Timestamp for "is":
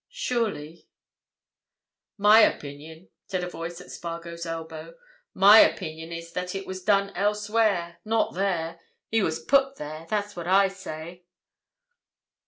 6.11-6.33